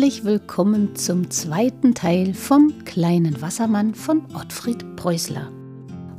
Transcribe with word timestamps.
Herzlich 0.00 0.24
willkommen 0.24 0.96
zum 0.96 1.30
zweiten 1.30 1.94
Teil 1.94 2.32
vom 2.32 2.86
kleinen 2.86 3.42
Wassermann 3.42 3.94
von 3.94 4.24
Ottfried 4.34 4.96
Preußler. 4.96 5.52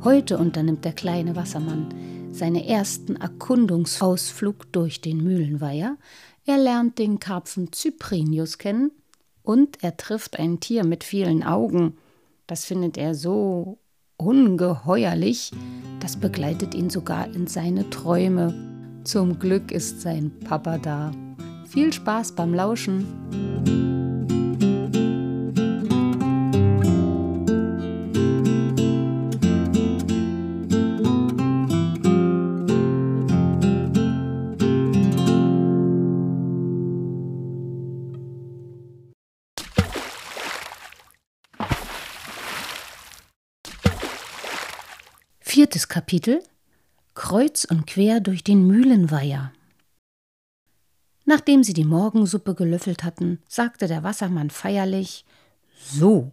Heute 0.04 0.38
unternimmt 0.38 0.84
der 0.84 0.92
kleine 0.92 1.34
Wassermann 1.34 1.88
seinen 2.30 2.62
ersten 2.62 3.16
Erkundungsausflug 3.16 4.70
durch 4.70 5.00
den 5.00 5.24
Mühlenweiher. 5.24 5.96
Er 6.46 6.58
lernt 6.58 7.00
den 7.00 7.18
Karpfen 7.18 7.72
Cyprinius 7.72 8.56
kennen 8.56 8.92
und 9.42 9.82
er 9.82 9.96
trifft 9.96 10.38
ein 10.38 10.60
Tier 10.60 10.84
mit 10.84 11.02
vielen 11.02 11.42
Augen. 11.42 11.96
Das 12.46 12.64
findet 12.64 12.96
er 12.96 13.16
so 13.16 13.78
ungeheuerlich, 14.16 15.50
das 15.98 16.16
begleitet 16.16 16.76
ihn 16.76 16.88
sogar 16.88 17.26
in 17.34 17.48
seine 17.48 17.90
Träume. 17.90 18.54
Zum 19.02 19.40
Glück 19.40 19.72
ist 19.72 20.02
sein 20.02 20.30
Papa 20.44 20.78
da. 20.78 21.10
Viel 21.72 21.90
Spaß 21.90 22.32
beim 22.32 22.52
Lauschen. 22.52 23.06
Viertes 45.40 45.88
Kapitel 45.88 46.42
Kreuz 47.14 47.64
und 47.64 47.86
quer 47.86 48.20
durch 48.20 48.44
den 48.44 48.66
Mühlenweiher. 48.66 49.52
Nachdem 51.24 51.62
sie 51.62 51.72
die 51.72 51.84
Morgensuppe 51.84 52.54
gelöffelt 52.54 53.04
hatten, 53.04 53.40
sagte 53.48 53.86
der 53.86 54.02
Wassermann 54.02 54.50
feierlich 54.50 55.24
So, 55.76 56.30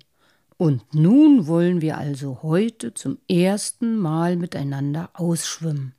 und 0.58 0.94
nun 0.94 1.48
wollen 1.48 1.82
wir 1.82 1.98
also 1.98 2.40
heute 2.42 2.94
zum 2.94 3.17
ersten 3.30 3.98
Mal 3.98 4.36
miteinander 4.36 5.10
ausschwimmen. 5.14 5.94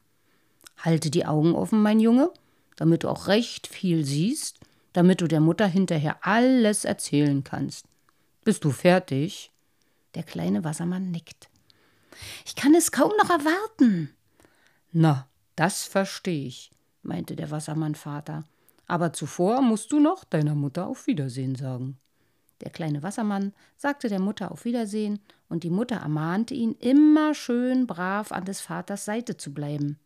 Halte 0.77 1.11
die 1.11 1.25
Augen 1.25 1.55
offen, 1.55 1.83
mein 1.83 2.01
Junge, 2.01 2.31
damit 2.77 3.05
du 3.05 3.09
auch 3.09 3.27
recht 3.27 3.67
viel 3.67 4.05
siehst, 4.05 4.59
damit 4.93 5.21
du 5.21 5.29
der 5.29 5.41
Mutter 5.41 5.67
hinterher 5.67 6.19
alles 6.27 6.85
erzählen 6.85 7.45
kannst. 7.45 7.87
Bist 8.45 8.65
du 8.65 8.71
fertig? 8.71 9.51
Der 10.15 10.25
kleine 10.25 10.65
Wassermann 10.65 11.11
nickt. 11.11 11.49
Ich 12.45 12.57
kann 12.57 12.75
es 12.75 12.91
kaum 12.91 13.13
noch 13.19 13.31
erwarten. 13.31 14.11
Na, 14.93 15.29
das 15.57 15.85
verstehe 15.85 16.47
ich, 16.47 16.71
meinte 17.03 17.37
der 17.37 17.51
Wassermannvater 17.51 18.45
aber 18.91 19.13
zuvor 19.13 19.63
musst 19.63 19.93
du 19.93 20.01
noch 20.01 20.25
deiner 20.25 20.57
Mutter 20.57 20.89
auf 20.89 21.07
Wiedersehen 21.07 21.55
sagen. 21.55 21.97
Der 22.61 22.71
kleine 22.71 23.05
Wassermann 23.05 23.53
sagte 23.77 24.09
der 24.09 24.19
Mutter 24.19 24.51
auf 24.51 24.65
Wiedersehen, 24.65 25.21
und 25.49 25.63
die 25.63 25.71
Mutter 25.71 25.99
ermahnte 25.99 26.55
ihn, 26.55 26.75
immer 26.81 27.33
schön 27.35 27.87
brav 27.87 28.33
an 28.33 28.45
des 28.45 28.61
Vaters 28.61 29.05
Seite 29.05 29.37
zu 29.37 29.55
bleiben. 29.55 30.01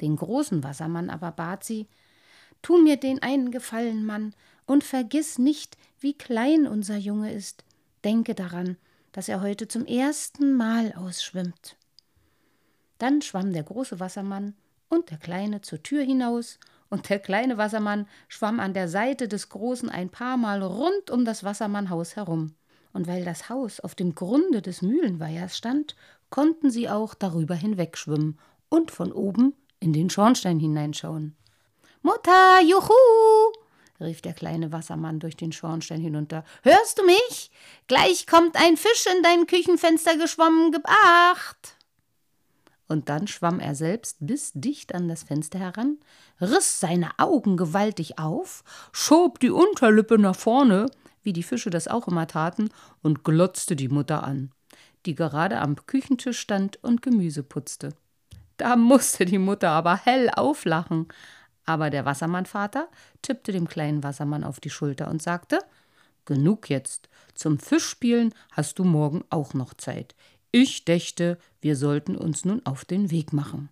Den 0.00 0.16
großen 0.16 0.64
Wassermann 0.64 1.10
aber 1.10 1.30
bat 1.30 1.62
sie 1.62 1.86
Tu 2.60 2.76
mir 2.76 2.96
den 2.96 3.22
einen 3.22 3.52
Gefallen, 3.52 4.04
Mann, 4.04 4.34
und 4.66 4.82
vergiss 4.82 5.38
nicht, 5.38 5.78
wie 6.00 6.14
klein 6.14 6.66
unser 6.66 6.96
Junge 6.96 7.32
ist. 7.32 7.64
Denke 8.02 8.34
daran, 8.34 8.76
dass 9.12 9.28
er 9.28 9.42
heute 9.42 9.68
zum 9.68 9.86
ersten 9.86 10.56
Mal 10.56 10.92
ausschwimmt. 10.94 11.76
Dann 12.98 13.22
schwamm 13.22 13.52
der 13.52 13.62
große 13.62 14.00
Wassermann 14.00 14.54
und 14.88 15.12
der 15.12 15.18
kleine 15.18 15.60
zur 15.60 15.84
Tür 15.84 16.02
hinaus 16.02 16.58
und 16.90 17.08
der 17.08 17.18
kleine 17.18 17.58
Wassermann 17.58 18.06
schwamm 18.28 18.60
an 18.60 18.74
der 18.74 18.88
Seite 18.88 19.28
des 19.28 19.48
Großen 19.48 19.88
ein 19.88 20.10
paar 20.10 20.36
Mal 20.36 20.62
rund 20.62 21.10
um 21.10 21.24
das 21.24 21.44
Wassermannhaus 21.44 22.16
herum. 22.16 22.54
Und 22.92 23.06
weil 23.06 23.24
das 23.24 23.48
Haus 23.48 23.80
auf 23.80 23.94
dem 23.94 24.14
Grunde 24.14 24.62
des 24.62 24.82
Mühlenweihers 24.82 25.56
stand, 25.56 25.96
konnten 26.30 26.70
sie 26.70 26.88
auch 26.88 27.14
darüber 27.14 27.54
hinwegschwimmen 27.54 28.38
und 28.68 28.90
von 28.90 29.12
oben 29.12 29.54
in 29.80 29.92
den 29.92 30.10
Schornstein 30.10 30.58
hineinschauen. 30.58 31.36
Mutter, 32.02 32.60
juhu! 32.62 32.92
rief 34.00 34.20
der 34.20 34.32
kleine 34.32 34.72
Wassermann 34.72 35.20
durch 35.20 35.36
den 35.36 35.52
Schornstein 35.52 36.00
hinunter. 36.00 36.44
Hörst 36.62 36.98
du 36.98 37.04
mich? 37.04 37.50
Gleich 37.86 38.26
kommt 38.26 38.56
ein 38.56 38.76
Fisch 38.76 39.06
in 39.06 39.22
dein 39.22 39.46
Küchenfenster 39.46 40.16
geschwommen, 40.16 40.72
gib 40.72 40.82
acht! 40.86 41.73
Und 42.88 43.08
dann 43.08 43.26
schwamm 43.26 43.60
er 43.60 43.74
selbst 43.74 44.18
bis 44.20 44.52
dicht 44.54 44.94
an 44.94 45.08
das 45.08 45.22
Fenster 45.22 45.58
heran, 45.58 45.98
riss 46.40 46.80
seine 46.80 47.10
Augen 47.18 47.56
gewaltig 47.56 48.18
auf, 48.18 48.62
schob 48.92 49.40
die 49.40 49.50
Unterlippe 49.50 50.18
nach 50.18 50.36
vorne, 50.36 50.86
wie 51.22 51.32
die 51.32 51.42
Fische 51.42 51.70
das 51.70 51.88
auch 51.88 52.08
immer 52.08 52.26
taten, 52.26 52.68
und 53.02 53.24
glotzte 53.24 53.76
die 53.76 53.88
Mutter 53.88 54.24
an, 54.24 54.50
die 55.06 55.14
gerade 55.14 55.58
am 55.58 55.76
Küchentisch 55.86 56.38
stand 56.38 56.82
und 56.82 57.02
Gemüse 57.02 57.42
putzte. 57.42 57.94
Da 58.56 58.76
musste 58.76 59.24
die 59.24 59.38
Mutter 59.38 59.70
aber 59.70 59.96
hell 59.96 60.30
auflachen, 60.30 61.08
aber 61.64 61.90
der 61.90 62.04
Wassermannvater 62.04 62.88
tippte 63.22 63.52
dem 63.52 63.66
kleinen 63.66 64.02
Wassermann 64.02 64.44
auf 64.44 64.60
die 64.60 64.70
Schulter 64.70 65.08
und 65.08 65.22
sagte 65.22 65.58
Genug 66.26 66.70
jetzt. 66.70 67.10
Zum 67.34 67.58
Fischspielen 67.58 68.32
hast 68.52 68.78
du 68.78 68.84
morgen 68.84 69.24
auch 69.28 69.52
noch 69.52 69.74
Zeit. 69.74 70.14
Ich 70.56 70.84
dächte, 70.84 71.36
wir 71.60 71.74
sollten 71.74 72.16
uns 72.16 72.44
nun 72.44 72.64
auf 72.64 72.84
den 72.84 73.10
Weg 73.10 73.32
machen. 73.32 73.70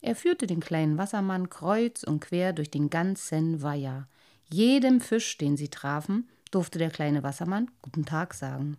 Er 0.00 0.14
führte 0.14 0.46
den 0.46 0.60
kleinen 0.60 0.96
Wassermann 0.96 1.50
kreuz 1.50 2.04
und 2.04 2.20
quer 2.20 2.52
durch 2.52 2.70
den 2.70 2.88
ganzen 2.88 3.60
Weiher. 3.60 4.06
Jedem 4.52 5.00
Fisch, 5.00 5.36
den 5.36 5.56
sie 5.56 5.66
trafen, 5.66 6.28
durfte 6.52 6.78
der 6.78 6.90
kleine 6.90 7.24
Wassermann 7.24 7.68
Guten 7.82 8.04
Tag 8.04 8.32
sagen. 8.32 8.76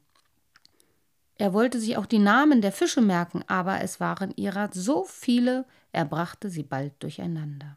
Er 1.37 1.51
wollte 1.51 1.77
sich 1.77 1.97
auch 1.97 2.05
die 2.05 2.19
Namen 2.19 2.61
der 2.61 2.71
Fische 2.71 3.01
merken, 3.01 3.43
aber 3.47 3.81
es 3.81 3.99
waren 3.99 4.31
ihrer 4.37 4.69
so 4.71 5.03
viele, 5.03 5.65
er 5.91 6.05
brachte 6.05 6.49
sie 6.49 6.63
bald 6.63 6.93
durcheinander. 7.03 7.75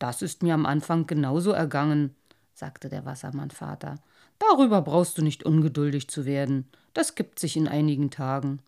Das 0.00 0.20
ist 0.20 0.42
mir 0.42 0.54
am 0.54 0.66
Anfang 0.66 1.06
genauso 1.06 1.52
ergangen, 1.52 2.16
sagte 2.54 2.88
der 2.88 3.04
Wassermannvater. 3.04 4.00
Darüber 4.40 4.82
brauchst 4.82 5.16
du 5.16 5.22
nicht 5.22 5.44
ungeduldig 5.44 6.08
zu 6.08 6.24
werden. 6.24 6.68
Das 6.94 7.14
gibt 7.14 7.38
sich 7.38 7.56
in 7.56 7.68
einigen 7.68 8.10
Tagen. 8.10 8.60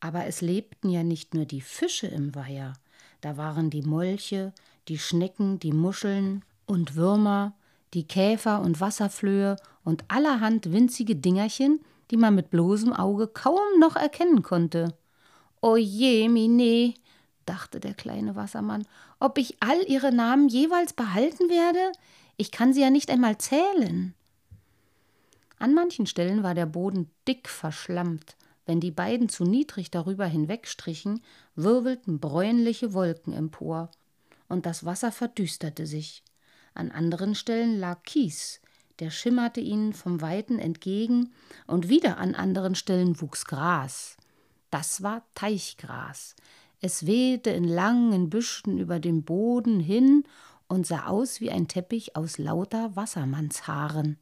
Aber 0.00 0.26
es 0.26 0.40
lebten 0.40 0.90
ja 0.90 1.02
nicht 1.02 1.34
nur 1.34 1.44
die 1.44 1.60
Fische 1.60 2.06
im 2.06 2.34
Weiher. 2.34 2.74
Da 3.20 3.36
waren 3.36 3.70
die 3.70 3.82
Molche, 3.82 4.52
die 4.88 4.98
Schnecken, 4.98 5.58
die 5.58 5.72
Muscheln 5.72 6.44
und 6.66 6.94
Würmer, 6.94 7.54
die 7.94 8.06
Käfer 8.06 8.60
und 8.60 8.80
Wasserflöhe 8.80 9.56
und 9.84 10.04
allerhand 10.08 10.72
winzige 10.72 11.16
Dingerchen, 11.16 11.80
die 12.10 12.16
man 12.16 12.34
mit 12.34 12.50
bloßem 12.50 12.92
Auge 12.92 13.26
kaum 13.26 13.80
noch 13.80 13.96
erkennen 13.96 14.42
konnte. 14.42 14.94
Oje, 15.60 16.28
mine, 16.28 16.94
dachte 17.44 17.80
der 17.80 17.94
kleine 17.94 18.36
Wassermann, 18.36 18.86
ob 19.18 19.38
ich 19.38 19.56
all 19.60 19.80
ihre 19.88 20.12
Namen 20.12 20.48
jeweils 20.48 20.92
behalten 20.92 21.48
werde? 21.48 21.92
Ich 22.36 22.52
kann 22.52 22.72
sie 22.72 22.82
ja 22.82 22.90
nicht 22.90 23.10
einmal 23.10 23.38
zählen. 23.38 24.14
An 25.58 25.74
manchen 25.74 26.06
Stellen 26.06 26.42
war 26.42 26.54
der 26.54 26.66
Boden 26.66 27.10
dick 27.26 27.48
verschlammt. 27.48 28.36
Wenn 28.66 28.80
die 28.80 28.90
beiden 28.90 29.28
zu 29.28 29.44
niedrig 29.44 29.90
darüber 29.90 30.26
hinwegstrichen, 30.26 31.22
wirbelten 31.54 32.20
bräunliche 32.20 32.92
Wolken 32.92 33.32
empor, 33.32 33.90
und 34.48 34.66
das 34.66 34.84
Wasser 34.84 35.10
verdüsterte 35.10 35.86
sich. 35.86 36.22
An 36.74 36.90
anderen 36.90 37.34
Stellen 37.34 37.78
lag 37.78 38.02
Kies, 38.02 38.60
der 38.98 39.10
schimmerte 39.10 39.60
ihnen 39.60 39.92
vom 39.92 40.20
Weiten 40.20 40.58
entgegen, 40.58 41.32
und 41.66 41.88
wieder 41.88 42.18
an 42.18 42.34
anderen 42.34 42.74
Stellen 42.74 43.20
wuchs 43.20 43.46
Gras. 43.46 44.16
Das 44.70 45.02
war 45.02 45.22
Teichgras. 45.34 46.36
Es 46.80 47.06
wehte 47.06 47.50
in 47.50 47.64
langen 47.64 48.30
Büschen 48.30 48.78
über 48.78 49.00
den 49.00 49.24
Boden 49.24 49.80
hin 49.80 50.24
und 50.68 50.86
sah 50.86 51.06
aus 51.06 51.40
wie 51.40 51.50
ein 51.50 51.68
Teppich 51.68 52.16
aus 52.16 52.38
lauter 52.38 52.94
Wassermannshaaren. 52.94 54.18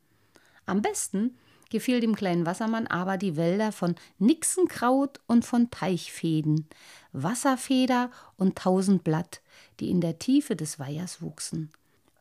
Am 0.67 0.83
besten 0.83 1.37
gefiel 1.71 2.01
dem 2.01 2.15
kleinen 2.15 2.47
Wassermann 2.47 2.87
aber 2.87 3.17
die 3.17 3.37
Wälder 3.37 3.73
von 3.73 3.95
Nixenkraut 4.19 5.21
und 5.27 5.45
von 5.45 5.71
Teichfäden, 5.71 6.69
Wasserfeder 7.13 8.11
und 8.37 8.57
Tausendblatt, 8.57 9.41
die 9.81 9.91
in 9.91 10.01
der 10.01 10.19
Tiefe 10.19 10.57
des 10.57 10.79
Weihers 10.79 11.23
wuchsen. 11.23 11.71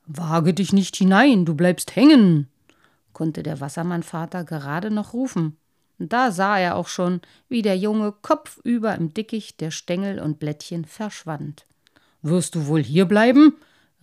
Wage 0.08 0.54
dich 0.54 0.72
nicht 0.74 0.96
hinein, 0.96 1.46
du 1.46 1.56
bleibst 1.56 1.96
hängen, 1.96 2.48
konnte 3.14 3.44
der 3.44 3.60
Wassermannvater 3.60 4.44
gerade 4.44 4.92
noch 4.92 5.14
rufen. 5.14 5.58
Da 5.98 6.32
sah 6.32 6.60
er 6.60 6.76
auch 6.76 6.88
schon, 6.88 7.22
wie 7.48 7.62
der 7.62 7.78
Junge 7.78 8.12
kopfüber 8.12 8.96
im 8.96 9.14
Dickicht 9.14 9.62
der 9.62 9.72
Stängel 9.72 10.20
und 10.20 10.40
Blättchen 10.40 10.86
verschwand. 10.86 11.66
Wirst 12.22 12.56
du 12.56 12.68
wohl 12.68 12.84
hier 12.84 13.06
bleiben? 13.06 13.56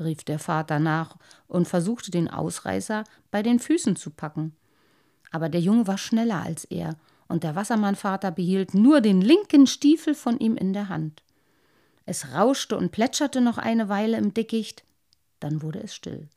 Rief 0.04 0.24
der 0.24 0.38
Vater 0.38 0.78
nach 0.78 1.16
und 1.48 1.68
versuchte 1.68 2.10
den 2.10 2.28
Ausreißer 2.28 3.04
bei 3.30 3.42
den 3.42 3.58
Füßen 3.58 3.96
zu 3.96 4.10
packen. 4.10 4.54
Aber 5.30 5.48
der 5.48 5.60
Junge 5.60 5.86
war 5.86 5.98
schneller 5.98 6.42
als 6.42 6.64
er, 6.64 6.96
und 7.28 7.44
der 7.44 7.54
Wassermannvater 7.56 8.30
behielt 8.30 8.74
nur 8.74 9.00
den 9.00 9.22
linken 9.22 9.66
Stiefel 9.66 10.14
von 10.14 10.38
ihm 10.38 10.54
in 10.56 10.74
der 10.74 10.90
Hand. 10.90 11.22
Es 12.04 12.34
rauschte 12.34 12.76
und 12.76 12.92
plätscherte 12.92 13.40
noch 13.40 13.56
eine 13.58 13.88
Weile 13.88 14.18
im 14.18 14.34
Dickicht, 14.34 14.84
dann 15.40 15.62
wurde 15.62 15.82
es 15.82 15.94
still. 15.94 16.28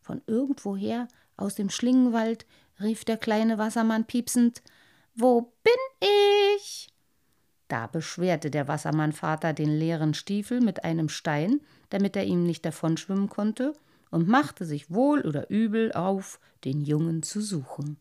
Von 0.00 0.22
irgendwoher 0.26 1.08
Aus 1.36 1.54
dem 1.54 1.70
Schlingenwald 1.70 2.46
rief 2.80 3.04
der 3.04 3.16
kleine 3.16 3.58
Wassermann 3.58 4.06
piepsend 4.06 4.62
Wo 5.14 5.52
bin 5.62 6.08
ich? 6.56 6.88
Da 7.68 7.86
beschwerte 7.86 8.50
der 8.50 8.66
Wassermannvater 8.66 9.52
den 9.52 9.78
leeren 9.78 10.14
Stiefel 10.14 10.60
mit 10.60 10.84
einem 10.84 11.08
Stein, 11.08 11.60
damit 11.90 12.16
er 12.16 12.24
ihm 12.24 12.44
nicht 12.44 12.64
davonschwimmen 12.64 13.28
konnte, 13.28 13.72
und 14.10 14.28
machte 14.28 14.64
sich 14.64 14.90
wohl 14.90 15.20
oder 15.20 15.50
übel 15.50 15.92
auf, 15.92 16.40
den 16.64 16.80
Jungen 16.80 17.22
zu 17.22 17.40
suchen. 17.40 17.98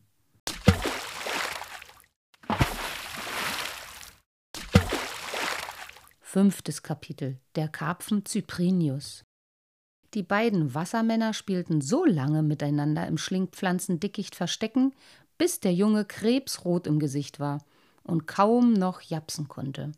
Fünftes 6.21 6.83
Kapitel 6.83 7.39
Der 7.55 7.67
Karpfen 7.67 8.25
Cyprinius 8.25 9.23
Die 10.13 10.23
beiden 10.23 10.73
Wassermänner 10.73 11.33
spielten 11.33 11.81
so 11.81 12.05
lange 12.05 12.43
miteinander 12.43 13.07
im 13.07 13.17
Schlingpflanzendickicht 13.17 14.35
Verstecken, 14.35 14.93
bis 15.37 15.59
der 15.59 15.73
Junge 15.73 16.05
krebsrot 16.05 16.85
im 16.85 16.99
Gesicht 16.99 17.39
war 17.39 17.59
und 18.03 18.27
kaum 18.27 18.73
noch 18.73 19.01
japsen 19.01 19.47
konnte. 19.47 19.91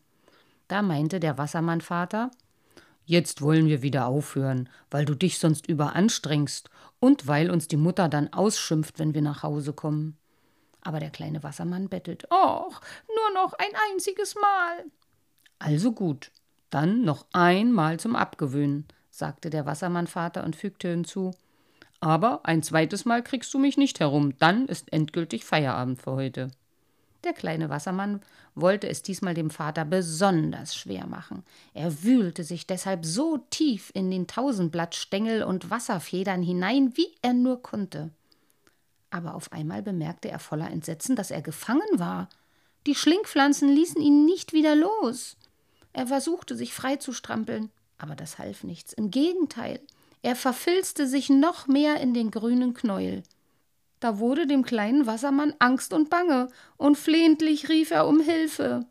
Da 0.68 0.82
meinte 0.82 1.20
der 1.20 1.38
Wassermannvater, 1.38 2.32
Jetzt 3.10 3.42
wollen 3.42 3.66
wir 3.66 3.82
wieder 3.82 4.06
aufhören, 4.06 4.70
weil 4.92 5.04
du 5.04 5.16
dich 5.16 5.40
sonst 5.40 5.68
überanstrengst 5.68 6.70
und 7.00 7.26
weil 7.26 7.50
uns 7.50 7.68
die 7.68 7.76
Mutter 7.76 8.08
dann 8.08 8.32
ausschimpft, 8.34 9.00
wenn 9.00 9.16
wir 9.16 9.24
nach 9.24 9.42
Hause 9.42 9.74
kommen. 9.74 10.16
Aber 10.82 11.00
der 11.00 11.10
kleine 11.10 11.42
Wassermann 11.42 11.90
bettelt, 11.90 12.26
Och, 12.32 12.80
nur 13.08 13.34
noch 13.34 13.54
ein 13.54 13.72
einziges 13.92 14.36
Mal. 14.36 14.86
Also 15.58 15.92
gut, 15.92 16.30
dann 16.70 17.02
noch 17.02 17.26
einmal 17.34 18.00
zum 18.00 18.16
Abgewöhnen, 18.16 18.86
sagte 19.10 19.50
der 19.50 19.66
Wassermannvater 19.66 20.44
und 20.44 20.56
fügte 20.56 20.90
hinzu, 20.90 21.32
aber 22.02 22.42
ein 22.44 22.62
zweites 22.62 23.06
Mal 23.06 23.24
kriegst 23.24 23.52
du 23.56 23.58
mich 23.58 23.76
nicht 23.76 24.00
herum, 24.00 24.38
dann 24.38 24.68
ist 24.68 24.94
endgültig 24.94 25.46
Feierabend 25.46 26.00
für 26.00 26.12
heute. 26.12 26.52
Der 27.24 27.34
kleine 27.34 27.70
Wassermann 27.70 28.22
wollte 28.56 28.88
es 28.88 29.02
diesmal 29.02 29.34
dem 29.34 29.50
Vater 29.50 29.84
besonders 29.84 30.76
schwer 30.76 31.06
machen. 31.06 31.44
Er 31.74 32.04
wühlte 32.04 32.44
sich 32.44 32.66
deshalb 32.66 33.06
so 33.06 33.38
tief 33.50 33.92
in 33.94 34.10
den 34.10 34.28
Tausendblattstängel 34.28 35.44
und 35.44 35.70
Wasserfedern 35.70 36.42
hinein, 36.42 36.96
wie 36.96 37.14
er 37.22 37.34
nur 37.34 37.62
konnte. 37.62 38.12
Aber 39.10 39.36
auf 39.36 39.52
einmal 39.52 39.82
bemerkte 39.82 40.30
er 40.30 40.40
voller 40.40 40.70
Entsetzen, 40.72 41.16
dass 41.16 41.32
er 41.32 41.42
gefangen 41.42 41.98
war. 41.98 42.30
Die 42.88 42.96
Schlingpflanzen 42.96 43.70
ließen 43.70 44.02
ihn 44.02 44.24
nicht 44.26 44.54
wieder 44.54 44.76
los. 44.76 45.36
Er 45.92 46.08
versuchte, 46.08 46.56
sich 46.56 46.74
frei 46.74 46.96
zu 46.98 47.12
strampeln, 47.12 47.70
aber 47.98 48.16
das 48.16 48.38
half 48.38 48.64
nichts. 48.64 48.94
Im 48.94 49.12
Gegenteil, 49.12 49.82
er 50.22 50.36
verfilzte 50.36 51.08
sich 51.08 51.30
noch 51.30 51.68
mehr 51.68 52.00
in 52.00 52.14
den 52.14 52.32
grünen 52.32 52.74
Knäuel. 52.74 53.24
Da 54.00 54.20
wurde 54.20 54.48
dem 54.48 54.64
kleinen 54.64 55.08
Wassermann 55.08 55.54
Angst 55.60 55.94
und 55.94 56.10
Bange, 56.10 56.48
und 56.78 56.98
flehentlich 56.98 57.70
rief 57.70 57.92
er 57.92 58.08
um 58.08 58.22
Hilfe. 58.22 58.86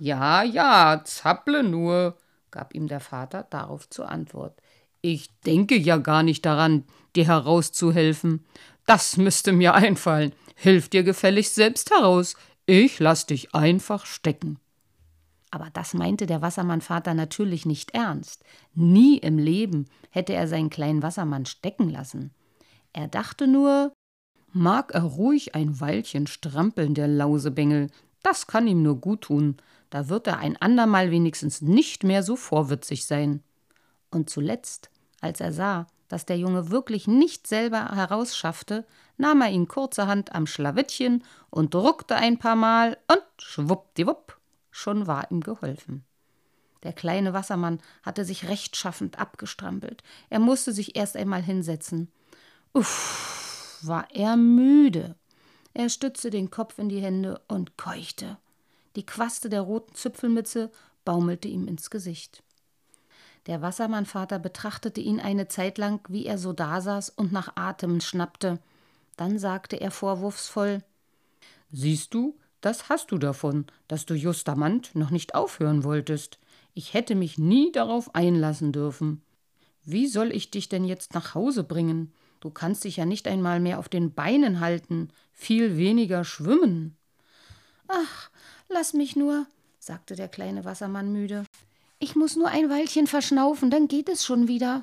Ja, 0.00 0.42
ja, 0.42 1.02
zapple 1.04 1.62
nur, 1.62 2.16
gab 2.50 2.74
ihm 2.74 2.86
der 2.86 3.00
Vater 3.00 3.46
darauf 3.50 3.88
zur 3.90 4.08
Antwort. 4.08 4.60
Ich 5.00 5.28
denke 5.40 5.76
ja 5.76 5.98
gar 5.98 6.22
nicht 6.22 6.46
daran, 6.46 6.84
dir 7.14 7.26
herauszuhelfen. 7.26 8.44
Das 8.86 9.16
müsste 9.16 9.52
mir 9.52 9.74
einfallen. 9.74 10.32
Hilf 10.54 10.88
dir 10.88 11.02
gefälligst 11.02 11.54
selbst 11.54 11.90
heraus. 11.90 12.36
Ich 12.66 13.00
lass 13.00 13.26
dich 13.26 13.54
einfach 13.54 14.06
stecken. 14.06 14.58
Aber 15.50 15.68
das 15.72 15.94
meinte 15.94 16.26
der 16.26 16.42
Wassermannvater 16.42 17.14
natürlich 17.14 17.66
nicht 17.66 17.92
ernst. 17.92 18.44
Nie 18.74 19.18
im 19.18 19.38
Leben 19.38 19.86
hätte 20.10 20.32
er 20.32 20.48
seinen 20.48 20.70
kleinen 20.70 21.02
Wassermann 21.02 21.46
stecken 21.46 21.90
lassen. 21.90 22.32
Er 22.92 23.08
dachte 23.08 23.46
nur, 23.46 23.92
Mag 24.56 24.94
er 24.94 25.02
ruhig 25.02 25.56
ein 25.56 25.80
Weilchen 25.80 26.28
strampeln, 26.28 26.94
der 26.94 27.08
Lausebengel. 27.08 27.90
Das 28.22 28.46
kann 28.46 28.68
ihm 28.68 28.84
nur 28.84 29.00
gut 29.00 29.22
tun. 29.22 29.56
Da 29.90 30.08
wird 30.08 30.28
er 30.28 30.38
ein 30.38 30.56
andermal 30.56 31.10
wenigstens 31.10 31.60
nicht 31.60 32.04
mehr 32.04 32.22
so 32.22 32.36
vorwitzig 32.36 33.04
sein. 33.04 33.42
Und 34.12 34.30
zuletzt, 34.30 34.90
als 35.20 35.40
er 35.40 35.52
sah, 35.52 35.88
dass 36.06 36.24
der 36.24 36.38
Junge 36.38 36.70
wirklich 36.70 37.08
nicht 37.08 37.48
selber 37.48 37.96
herausschaffte, 37.96 38.86
nahm 39.16 39.40
er 39.40 39.50
ihn 39.50 39.66
kurzerhand 39.66 40.32
am 40.36 40.46
Schlawittchen 40.46 41.24
und 41.50 41.74
druckte 41.74 42.14
ein 42.14 42.38
paar 42.38 42.54
Mal 42.54 42.96
und 43.10 43.24
schwuppdiwupp, 43.38 44.38
schon 44.70 45.08
war 45.08 45.28
ihm 45.32 45.40
geholfen. 45.40 46.04
Der 46.84 46.92
kleine 46.92 47.32
Wassermann 47.32 47.80
hatte 48.04 48.24
sich 48.24 48.48
rechtschaffend 48.48 49.18
abgestrampelt. 49.18 50.04
Er 50.30 50.38
musste 50.38 50.72
sich 50.72 50.94
erst 50.94 51.16
einmal 51.16 51.42
hinsetzen. 51.42 52.12
Uff, 52.72 53.43
war 53.86 54.08
er 54.10 54.36
müde. 54.36 55.16
Er 55.72 55.88
stützte 55.88 56.30
den 56.30 56.50
Kopf 56.50 56.78
in 56.78 56.88
die 56.88 57.00
Hände 57.00 57.40
und 57.48 57.76
keuchte. 57.76 58.38
Die 58.96 59.06
Quaste 59.06 59.48
der 59.48 59.62
roten 59.62 59.94
Zipfelmütze 59.94 60.70
baumelte 61.04 61.48
ihm 61.48 61.66
ins 61.66 61.90
Gesicht. 61.90 62.42
Der 63.46 63.60
Wassermannvater 63.60 64.38
betrachtete 64.38 65.00
ihn 65.00 65.20
eine 65.20 65.48
Zeit 65.48 65.76
lang, 65.76 66.00
wie 66.08 66.24
er 66.26 66.38
so 66.38 66.52
dasaß 66.52 67.10
und 67.10 67.32
nach 67.32 67.56
Atem 67.56 68.00
schnappte. 68.00 68.58
Dann 69.16 69.38
sagte 69.38 69.80
er 69.80 69.90
vorwurfsvoll: 69.90 70.82
Siehst 71.70 72.14
du, 72.14 72.38
das 72.60 72.88
hast 72.88 73.10
du 73.10 73.18
davon, 73.18 73.66
dass 73.88 74.06
du 74.06 74.14
Justamant 74.14 74.94
noch 74.94 75.10
nicht 75.10 75.34
aufhören 75.34 75.84
wolltest. 75.84 76.38
Ich 76.72 76.94
hätte 76.94 77.14
mich 77.14 77.36
nie 77.36 77.70
darauf 77.72 78.14
einlassen 78.14 78.72
dürfen. 78.72 79.22
Wie 79.84 80.06
soll 80.06 80.32
ich 80.32 80.50
dich 80.50 80.70
denn 80.70 80.84
jetzt 80.84 81.12
nach 81.12 81.34
Hause 81.34 81.62
bringen? 81.62 82.12
Du 82.44 82.50
kannst 82.50 82.84
dich 82.84 82.98
ja 82.98 83.06
nicht 83.06 83.26
einmal 83.26 83.58
mehr 83.58 83.78
auf 83.78 83.88
den 83.88 84.12
Beinen 84.12 84.60
halten, 84.60 85.08
viel 85.32 85.78
weniger 85.78 86.24
schwimmen. 86.24 86.94
Ach, 87.88 88.28
lass 88.68 88.92
mich 88.92 89.16
nur, 89.16 89.46
sagte 89.78 90.14
der 90.14 90.28
kleine 90.28 90.66
Wassermann 90.66 91.10
müde. 91.10 91.46
Ich 92.00 92.16
muss 92.16 92.36
nur 92.36 92.48
ein 92.48 92.68
Weilchen 92.68 93.06
verschnaufen, 93.06 93.70
dann 93.70 93.88
geht 93.88 94.10
es 94.10 94.26
schon 94.26 94.46
wieder. 94.46 94.82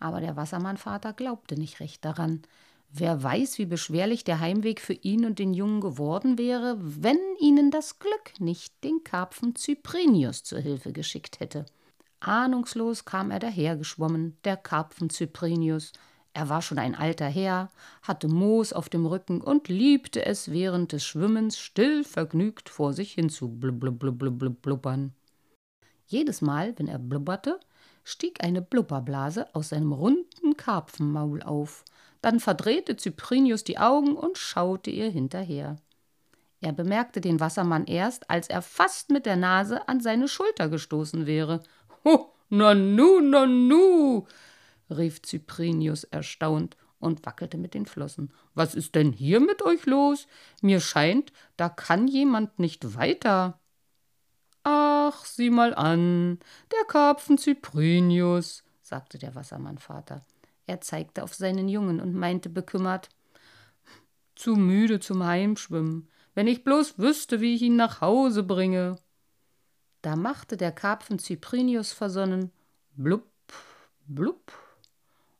Aber 0.00 0.22
der 0.22 0.36
Wassermannvater 0.36 1.12
glaubte 1.12 1.58
nicht 1.58 1.80
recht 1.80 2.02
daran. 2.02 2.40
Wer 2.88 3.22
weiß, 3.22 3.58
wie 3.58 3.66
beschwerlich 3.66 4.24
der 4.24 4.40
Heimweg 4.40 4.80
für 4.80 4.94
ihn 4.94 5.26
und 5.26 5.38
den 5.38 5.52
Jungen 5.52 5.82
geworden 5.82 6.38
wäre, 6.38 6.78
wenn 6.80 7.18
ihnen 7.38 7.70
das 7.70 7.98
Glück 7.98 8.40
nicht 8.40 8.72
den 8.84 9.04
Karpfen 9.04 9.54
Cyprinius 9.54 10.44
zur 10.44 10.60
Hilfe 10.60 10.94
geschickt 10.94 11.40
hätte. 11.40 11.66
Ahnungslos 12.20 13.04
kam 13.04 13.30
er 13.30 13.38
dahergeschwommen, 13.38 14.38
der 14.44 14.56
Karpfen 14.56 15.10
Cyprinius, 15.10 15.92
er 16.36 16.50
war 16.50 16.60
schon 16.60 16.78
ein 16.78 16.94
alter 16.94 17.28
Herr, 17.28 17.70
hatte 18.02 18.28
Moos 18.28 18.74
auf 18.74 18.90
dem 18.90 19.06
Rücken 19.06 19.40
und 19.40 19.68
liebte 19.68 20.26
es 20.26 20.50
während 20.50 20.92
des 20.92 21.02
Schwimmens 21.02 21.58
still 21.58 22.04
vergnügt 22.04 22.68
vor 22.68 22.92
sich 22.92 23.12
hin 23.12 23.30
zu 23.30 23.48
blub, 23.48 23.80
blub, 23.80 23.98
blub, 23.98 24.18
blub, 24.18 24.60
blubbern. 24.60 25.14
Jedes 26.06 26.42
Mal, 26.42 26.78
wenn 26.78 26.88
er 26.88 26.98
blubberte, 26.98 27.58
stieg 28.04 28.44
eine 28.44 28.60
Blubberblase 28.60 29.46
aus 29.54 29.70
seinem 29.70 29.92
runden 29.92 30.58
Karpfenmaul 30.58 31.42
auf. 31.42 31.86
Dann 32.20 32.38
verdrehte 32.38 32.98
Cyprinius 32.98 33.64
die 33.64 33.78
Augen 33.78 34.14
und 34.14 34.36
schaute 34.36 34.90
ihr 34.90 35.08
hinterher. 35.08 35.76
Er 36.60 36.72
bemerkte 36.72 37.22
den 37.22 37.40
Wassermann 37.40 37.86
erst, 37.86 38.28
als 38.28 38.50
er 38.50 38.60
fast 38.60 39.10
mit 39.10 39.24
der 39.24 39.36
Nase 39.36 39.88
an 39.88 40.00
seine 40.00 40.28
Schulter 40.28 40.68
gestoßen 40.68 41.24
wäre. 41.24 41.62
Ho, 42.04 42.34
nanu, 42.50 43.20
nanu, 43.20 44.26
rief 44.90 45.22
Cyprinius 45.22 46.04
erstaunt 46.04 46.76
und 46.98 47.24
wackelte 47.26 47.58
mit 47.58 47.74
den 47.74 47.86
Flossen. 47.86 48.32
Was 48.54 48.74
ist 48.74 48.94
denn 48.94 49.12
hier 49.12 49.40
mit 49.40 49.62
euch 49.62 49.86
los? 49.86 50.26
Mir 50.62 50.80
scheint, 50.80 51.32
da 51.56 51.68
kann 51.68 52.08
jemand 52.08 52.58
nicht 52.58 52.96
weiter. 52.96 53.60
Ach, 54.64 55.24
sieh 55.24 55.50
mal 55.50 55.74
an, 55.74 56.40
der 56.72 56.84
Karpfen 56.88 57.38
Cyprinius, 57.38 58.64
sagte 58.82 59.18
der 59.18 59.34
Wassermannvater. 59.34 60.24
Er 60.66 60.80
zeigte 60.80 61.22
auf 61.22 61.34
seinen 61.34 61.68
Jungen 61.68 62.00
und 62.00 62.14
meinte 62.14 62.48
bekümmert 62.48 63.08
Zu 64.34 64.56
müde 64.56 64.98
zum 64.98 65.24
Heimschwimmen. 65.24 66.08
Wenn 66.34 66.48
ich 66.48 66.64
bloß 66.64 66.98
wüsste, 66.98 67.40
wie 67.40 67.54
ich 67.54 67.62
ihn 67.62 67.76
nach 67.76 68.00
Hause 68.00 68.42
bringe. 68.42 68.96
Da 70.02 70.16
machte 70.16 70.56
der 70.56 70.72
Karpfen 70.72 71.18
Cyprinius 71.18 71.92
versonnen 71.92 72.50
blub, 72.96 73.28
blub 74.06 74.52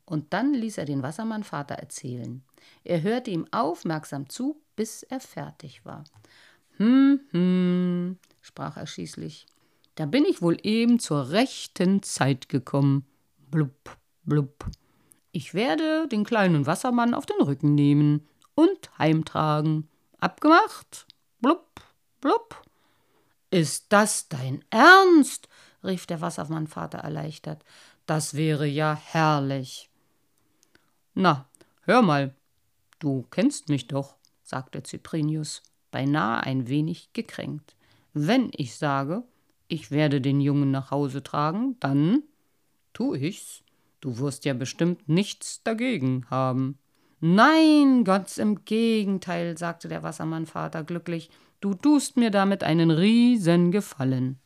und 0.07 0.33
dann 0.33 0.53
ließ 0.53 0.77
er 0.77 0.85
den 0.85 1.03
Wassermannvater 1.03 1.75
erzählen. 1.75 2.41
Er 2.83 3.01
hörte 3.01 3.29
ihm 3.29 3.45
aufmerksam 3.51 4.29
zu, 4.29 4.59
bis 4.75 5.03
er 5.03 5.19
fertig 5.19 5.85
war. 5.85 6.05
Hm, 6.77 7.19
hm, 7.31 8.17
sprach 8.41 8.77
er 8.77 8.87
schließlich. 8.87 9.45
Da 9.95 10.05
bin 10.05 10.25
ich 10.25 10.41
wohl 10.41 10.57
eben 10.63 10.99
zur 10.99 11.31
rechten 11.31 12.03
Zeit 12.03 12.49
gekommen. 12.49 13.05
Blub, 13.51 13.97
blub. 14.23 14.65
Ich 15.31 15.53
werde 15.53 16.07
den 16.07 16.23
kleinen 16.23 16.65
Wassermann 16.65 17.13
auf 17.13 17.25
den 17.25 17.41
Rücken 17.41 17.75
nehmen 17.75 18.27
und 18.55 18.97
heimtragen. 18.97 19.89
Abgemacht? 20.19 21.05
Blub, 21.41 21.81
blub. 22.21 22.61
Ist 23.51 23.87
das 23.89 24.29
dein 24.29 24.63
Ernst? 24.69 25.49
rief 25.83 26.05
der 26.05 26.21
Wassermannvater 26.21 26.99
erleichtert. 26.99 27.63
Das 28.05 28.35
wäre 28.35 28.65
ja 28.65 28.95
herrlich. 28.95 29.89
Na, 31.19 31.49
hör 31.81 32.03
mal, 32.03 32.35
Du 32.99 33.25
kennst 33.29 33.69
mich 33.69 33.87
doch, 33.87 34.17
sagte 34.43 34.83
Cyprinius, 34.83 35.63
beinahe 35.89 36.43
ein 36.43 36.67
wenig 36.67 37.11
gekränkt. 37.13 37.75
Wenn 38.13 38.51
ich 38.53 38.75
sage, 38.75 39.23
ich 39.67 39.89
werde 39.89 40.21
den 40.21 40.41
Jungen 40.41 40.69
nach 40.69 40.91
Hause 40.91 41.23
tragen, 41.23 41.75
dann 41.79 42.21
tu 42.93 43.15
ich's. 43.15 43.63
Du 43.99 44.19
wirst 44.19 44.45
ja 44.45 44.53
bestimmt 44.53 45.09
nichts 45.09 45.63
dagegen 45.63 46.27
haben. 46.29 46.77
Nein, 47.19 48.03
ganz 48.03 48.37
im 48.37 48.63
Gegenteil, 48.63 49.57
sagte 49.57 49.87
der 49.87 50.03
Wassermannvater 50.03 50.83
glücklich, 50.83 51.31
du 51.61 51.73
tust 51.73 52.17
mir 52.17 52.29
damit 52.29 52.63
einen 52.63 52.91
riesen 52.91 53.71
Gefallen. 53.71 54.39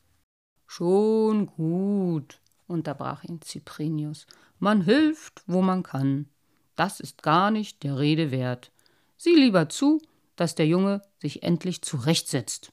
Schon 0.68 1.48
gut, 1.48 2.40
unterbrach 2.68 3.26
ihn 3.26 3.42
Cyprinius. 3.42 4.26
Man 4.60 4.82
hilft, 4.82 5.44
wo 5.48 5.62
man 5.62 5.84
kann. 5.84 6.28
Das 6.82 7.00
ist 7.00 7.22
gar 7.22 7.52
nicht 7.52 7.84
der 7.84 8.00
Rede 8.00 8.32
wert. 8.32 8.72
Sieh 9.16 9.36
lieber 9.36 9.70
zu, 9.70 10.02
dass 10.36 10.56
der 10.56 10.66
Junge 10.66 11.04
sich 11.20 11.44
endlich 11.44 11.84
zurechtsetzt. 11.84 12.72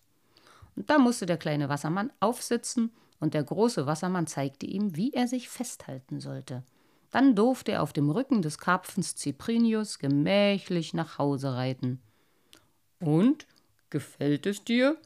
Und 0.77 0.89
da 0.89 0.97
musste 0.97 1.27
der 1.27 1.37
kleine 1.37 1.69
Wassermann 1.69 2.11
aufsitzen, 2.19 2.91
und 3.21 3.35
der 3.35 3.43
große 3.43 3.85
Wassermann 3.85 4.27
zeigte 4.27 4.65
ihm, 4.65 4.97
wie 4.97 5.13
er 5.13 5.29
sich 5.29 5.51
festhalten 5.51 6.21
sollte. 6.21 6.63
Dann 7.11 7.35
durfte 7.35 7.73
er 7.73 7.83
auf 7.83 7.93
dem 7.93 8.09
Rücken 8.09 8.41
des 8.41 8.57
Karpfens 8.57 9.15
Cyprinius 9.15 9.99
gemächlich 9.99 10.95
nach 10.95 11.19
Hause 11.19 11.55
reiten. 11.55 12.01
Und 13.01 13.47
gefällt 13.91 14.47
es 14.47 14.65
dir? 14.65 14.97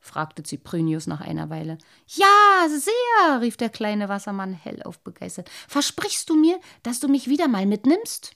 fragte 0.00 0.42
Cyprinius 0.42 1.06
nach 1.06 1.20
einer 1.20 1.50
Weile. 1.50 1.76
Ja, 2.06 2.68
sehr, 2.70 3.42
rief 3.42 3.58
der 3.58 3.68
kleine 3.68 4.08
Wassermann 4.08 4.54
hellauf 4.54 4.98
begeistert. 5.00 5.50
Versprichst 5.68 6.30
du 6.30 6.36
mir, 6.36 6.58
dass 6.82 7.00
du 7.00 7.08
mich 7.08 7.28
wieder 7.28 7.48
mal 7.48 7.66
mitnimmst? 7.66 8.34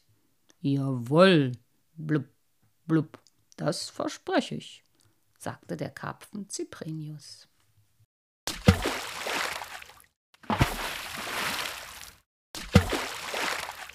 Jawohl, 0.62 1.52
blub, 1.94 2.26
blub, 2.86 3.18
das 3.56 3.88
verspreche 3.88 4.56
ich, 4.56 4.84
sagte 5.38 5.74
der 5.78 5.88
Karpfen 5.88 6.50
Cyprinius. 6.50 7.48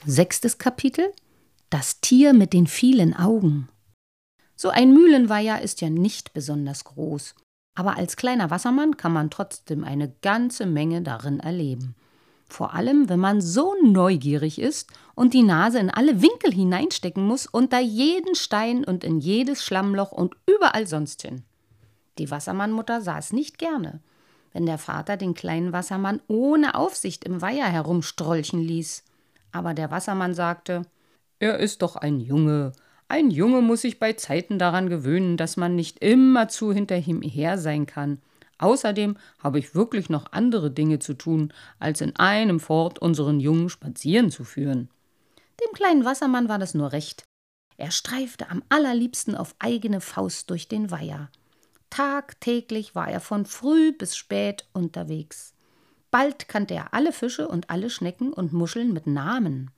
Sechstes 0.08 0.58
Kapitel 0.58 1.12
Das 1.70 2.02
Tier 2.02 2.34
mit 2.34 2.52
den 2.52 2.66
vielen 2.66 3.14
Augen. 3.14 3.70
So 4.56 4.70
ein 4.70 4.92
Mühlenweiher 4.92 5.62
ist 5.62 5.82
ja 5.82 5.92
nicht 5.92 6.34
besonders 6.34 6.84
groß, 6.84 7.36
aber 7.76 7.96
als 7.96 8.16
kleiner 8.16 8.50
Wassermann 8.50 8.98
kann 8.98 9.14
man 9.14 9.30
trotzdem 9.30 9.84
eine 9.84 10.10
ganze 10.22 10.66
Menge 10.66 11.04
darin 11.04 11.40
erleben. 11.40 11.96
Vor 12.48 12.74
allem, 12.74 13.10
wenn 13.10 13.20
man 13.20 13.42
so 13.42 13.76
neugierig 13.84 14.60
ist 14.60 14.92
und 15.16 15.34
die 15.34 15.44
Nase 15.44 15.80
in 15.80 15.90
alle 15.90 16.22
Winkel 16.22 16.54
hineinstecken 16.54 17.26
muss, 17.26 17.48
unter 17.48 17.80
jeden 17.80 18.36
Stein 18.36 18.84
und 18.84 19.04
in 19.04 19.20
jedes 19.20 19.64
Schlammloch 19.64 20.12
und 20.12 20.36
überall 20.46 20.88
sonst 20.88 21.22
hin. 21.22 21.44
Die 22.18 22.30
Wassermannmutter 22.30 23.02
sah 23.02 23.18
es 23.18 23.34
nicht 23.34 23.58
gerne, 23.58 24.00
wenn 24.54 24.66
der 24.66 24.78
Vater 24.78 25.18
den 25.18 25.34
kleinen 25.34 25.74
Wassermann 25.74 26.22
ohne 26.28 26.76
Aufsicht 26.76 27.24
im 27.24 27.42
Weiher 27.42 27.68
herumstrolchen 27.68 28.62
ließ 28.62 29.04
aber 29.56 29.74
der 29.74 29.90
Wassermann 29.90 30.34
sagte 30.34 30.82
Er 31.40 31.60
ist 31.60 31.82
doch 31.82 31.96
ein 31.96 32.20
Junge. 32.20 32.74
Ein 33.08 33.32
Junge 33.32 33.62
muss 33.62 33.82
sich 33.82 34.00
bei 34.00 34.12
Zeiten 34.14 34.60
daran 34.60 34.90
gewöhnen, 34.90 35.38
dass 35.38 35.56
man 35.56 35.78
nicht 35.78 36.00
immerzu 36.04 36.74
hinter 36.74 36.98
ihm 36.98 37.22
her 37.22 37.58
sein 37.58 37.86
kann. 37.86 38.20
Außerdem 38.58 39.16
habe 39.40 39.60
ich 39.60 39.74
wirklich 39.74 40.10
noch 40.10 40.34
andere 40.34 40.72
Dinge 40.72 41.00
zu 41.00 41.14
tun, 41.14 41.54
als 41.80 42.02
in 42.02 42.18
einem 42.18 42.60
Fort 42.60 43.00
unseren 43.00 43.40
Jungen 43.40 43.70
spazieren 43.70 44.30
zu 44.30 44.44
führen. 44.44 44.90
Dem 45.64 45.74
kleinen 45.74 46.06
Wassermann 46.06 46.50
war 46.50 46.60
das 46.60 46.74
nur 46.74 46.92
recht. 46.92 47.24
Er 47.78 47.92
streifte 47.92 48.50
am 48.50 48.64
allerliebsten 48.70 49.36
auf 49.36 49.56
eigene 49.60 50.02
Faust 50.02 50.50
durch 50.50 50.68
den 50.68 50.92
Weiher. 50.92 51.30
Tagtäglich 51.90 52.96
war 52.96 53.10
er 53.10 53.20
von 53.20 53.46
früh 53.46 53.92
bis 53.92 54.16
spät 54.16 54.68
unterwegs. 54.74 55.54
Bald 56.12 56.48
kannte 56.48 56.74
er 56.74 56.94
alle 56.94 57.12
Fische 57.12 57.48
und 57.48 57.70
alle 57.70 57.90
Schnecken 57.90 58.32
und 58.32 58.54
Muscheln 58.54 58.94
mit 58.94 59.08
Namen. 59.08 59.72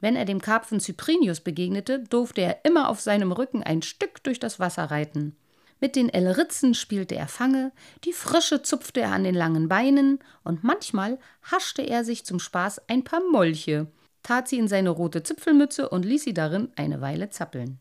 Wenn 0.00 0.16
er 0.16 0.24
dem 0.24 0.40
Karpfen 0.40 0.80
Cyprinius 0.80 1.40
begegnete, 1.40 2.00
durfte 2.00 2.40
er 2.40 2.64
immer 2.64 2.88
auf 2.88 3.00
seinem 3.00 3.30
Rücken 3.30 3.62
ein 3.62 3.82
Stück 3.82 4.22
durch 4.24 4.40
das 4.40 4.58
Wasser 4.58 4.84
reiten. 4.84 5.36
Mit 5.80 5.96
den 5.96 6.08
Elritzen 6.08 6.74
spielte 6.74 7.14
er 7.14 7.28
Fange, 7.28 7.72
die 8.04 8.12
Frische 8.12 8.62
zupfte 8.62 9.00
er 9.00 9.12
an 9.12 9.24
den 9.24 9.34
langen 9.34 9.68
Beinen 9.68 10.18
und 10.44 10.64
manchmal 10.64 11.18
haschte 11.42 11.82
er 11.82 12.04
sich 12.04 12.24
zum 12.24 12.38
Spaß 12.38 12.88
ein 12.88 13.04
paar 13.04 13.20
Molche, 13.30 13.86
tat 14.22 14.48
sie 14.48 14.58
in 14.58 14.68
seine 14.68 14.90
rote 14.90 15.22
Zipfelmütze 15.22 15.88
und 15.88 16.04
ließ 16.04 16.24
sie 16.24 16.34
darin 16.34 16.68
eine 16.76 17.00
Weile 17.00 17.30
zappeln. 17.30 17.78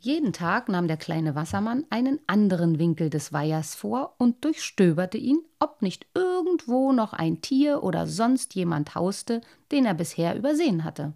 Jeden 0.00 0.32
Tag 0.32 0.68
nahm 0.68 0.86
der 0.86 0.96
kleine 0.96 1.34
Wassermann 1.34 1.84
einen 1.90 2.20
anderen 2.28 2.78
Winkel 2.78 3.10
des 3.10 3.32
Weihers 3.32 3.74
vor 3.74 4.14
und 4.18 4.44
durchstöberte 4.44 5.18
ihn, 5.18 5.40
ob 5.58 5.82
nicht 5.82 6.06
irgendwo 6.14 6.92
noch 6.92 7.12
ein 7.12 7.40
Tier 7.40 7.82
oder 7.82 8.06
sonst 8.06 8.54
jemand 8.54 8.94
hauste, 8.94 9.40
den 9.72 9.86
er 9.86 9.94
bisher 9.94 10.36
übersehen 10.36 10.84
hatte. 10.84 11.14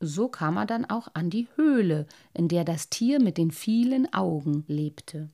So 0.00 0.28
kam 0.28 0.56
er 0.56 0.66
dann 0.66 0.84
auch 0.84 1.08
an 1.14 1.30
die 1.30 1.46
Höhle, 1.54 2.06
in 2.34 2.48
der 2.48 2.64
das 2.64 2.90
Tier 2.90 3.20
mit 3.20 3.38
den 3.38 3.52
vielen 3.52 4.12
Augen 4.12 4.64
lebte. 4.66 5.30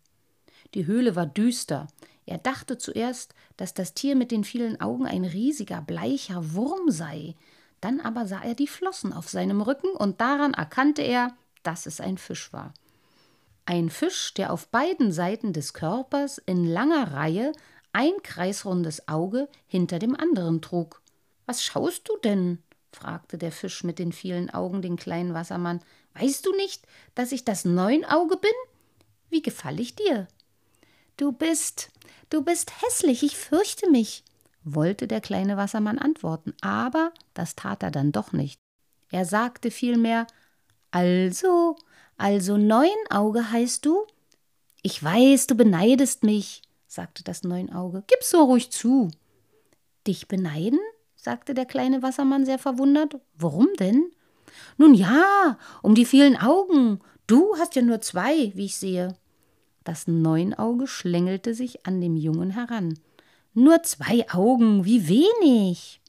Die 0.75 0.87
Höhle 0.87 1.17
war 1.17 1.27
düster. 1.27 1.89
Er 2.27 2.39
dachte 2.39 2.77
zuerst, 2.77 3.35
dass 3.57 3.73
das 3.73 3.95
Tier 3.95 4.15
mit 4.15 4.31
den 4.31 4.45
vielen 4.45 4.81
Augen 4.81 5.07
ein 5.07 5.25
riesiger, 5.25 5.81
bleicher 5.81 6.55
Wurm 6.55 6.91
sei. 6.91 7.35
Dann 7.81 8.01
aber 8.01 8.27
sah 8.27 8.43
er 8.43 8.55
die 8.55 8.67
Flossen 8.67 9.13
auf 9.13 9.29
seinem 9.29 9.63
Rücken 9.63 9.91
und 9.91 10.21
daran 10.21 10.55
erkannte 10.55 11.03
er, 11.03 11.37
dass 11.63 11.87
es 11.87 12.01
ein 12.01 12.19
Fisch 12.19 12.53
war. 12.53 12.75
Ein 13.67 13.91
Fisch, 13.91 14.35
der 14.35 14.53
auf 14.53 14.69
beiden 14.69 15.13
Seiten 15.13 15.53
des 15.53 15.73
Körpers 15.73 16.39
in 16.39 16.67
langer 16.67 17.13
Reihe 17.13 17.53
ein 17.93 18.13
kreisrundes 18.23 19.09
Auge 19.09 19.49
hinter 19.67 19.99
dem 19.99 20.17
anderen 20.17 20.63
trug. 20.63 21.03
Was 21.47 21.63
schaust 21.63 22.09
du 22.09 22.17
denn? 22.19 22.63
fragte 22.93 23.39
der 23.39 23.53
Fisch 23.53 23.85
mit 23.85 23.99
den 23.99 24.13
vielen 24.13 24.51
Augen 24.51 24.83
den 24.83 24.97
kleinen 24.97 25.35
Wassermann. 25.35 25.81
Weißt 26.15 26.45
du 26.45 26.55
nicht, 26.57 26.87
dass 27.15 27.33
ich 27.33 27.45
das 27.45 27.65
Neunauge 27.65 28.37
bin? 28.37 28.51
Wie 29.29 29.43
gefall 29.43 29.79
ich 29.79 29.95
dir? 29.95 30.27
Du 31.17 31.33
bist, 31.33 31.91
du 32.31 32.43
bist 32.43 32.73
hässlich, 32.83 33.23
ich 33.23 33.37
fürchte 33.37 33.91
mich, 33.91 34.25
wollte 34.65 35.07
der 35.07 35.21
kleine 35.21 35.57
Wassermann 35.57 35.99
antworten, 35.99 36.55
aber 36.61 37.13
das 37.35 37.57
tat 37.57 37.83
er 37.83 37.91
dann 37.91 38.13
doch 38.13 38.33
nicht. 38.33 38.61
Er 39.11 39.25
sagte 39.25 39.71
vielmehr 39.71 40.27
Also, 40.91 41.77
also 42.17 42.57
Neunauge 42.57 43.51
heißt 43.51 43.85
du? 43.87 44.07
Ich 44.83 45.03
weiß, 45.03 45.47
du 45.47 45.55
beneidest 45.55 46.23
mich, 46.25 46.63
sagte 46.87 47.25
das 47.25 47.43
Neunauge. 47.43 48.05
Gib's 48.07 48.31
so 48.31 48.45
ruhig 48.45 48.71
zu. 48.71 49.11
Dich 50.07 50.29
beneiden? 50.29 50.81
sagte 51.17 51.53
der 51.53 51.67
kleine 51.67 52.03
Wassermann 52.03 52.47
sehr 52.47 52.59
verwundert. 52.59 53.19
Warum 53.35 53.69
denn? 53.79 54.11
Nun 54.79 54.95
ja, 54.95 55.59
um 55.83 55.95
die 55.95 56.07
vielen 56.07 56.37
Augen. 56.37 57.01
Du 57.27 57.55
hast 57.59 57.77
ja 57.77 57.83
nur 57.83 58.01
zwei, 58.01 58.53
wie 58.55 58.65
ich 58.65 58.77
sehe. 58.77 59.17
Das 59.85 60.07
Neunauge 60.07 60.87
schlängelte 60.87 61.55
sich 61.55 61.87
an 61.87 62.01
dem 62.01 62.17
Jungen 62.17 62.51
heran. 62.51 62.99
Nur 63.53 63.83
zwei 63.83 64.29
Augen, 64.31 64.85
wie 64.85 65.09
wenig. 65.09 66.01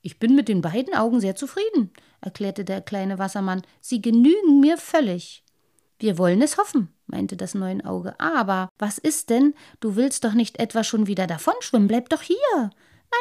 Ich 0.00 0.18
bin 0.18 0.36
mit 0.36 0.48
den 0.48 0.60
beiden 0.60 0.94
Augen 0.94 1.20
sehr 1.20 1.34
zufrieden, 1.34 1.90
erklärte 2.20 2.64
der 2.64 2.80
kleine 2.80 3.18
Wassermann. 3.18 3.62
Sie 3.80 4.00
genügen 4.00 4.60
mir 4.60 4.78
völlig. 4.78 5.42
Wir 5.98 6.16
wollen 6.18 6.40
es 6.40 6.56
hoffen, 6.56 6.94
meinte 7.06 7.36
das 7.36 7.54
Neunauge. 7.54 8.18
Aber 8.20 8.68
was 8.78 8.98
ist 8.98 9.30
denn? 9.30 9.54
Du 9.80 9.96
willst 9.96 10.24
doch 10.24 10.34
nicht 10.34 10.60
etwa 10.60 10.84
schon 10.84 11.08
wieder 11.08 11.26
davonschwimmen. 11.26 11.88
Bleib 11.88 12.08
doch 12.10 12.22
hier. 12.22 12.36
Nein, 12.56 12.70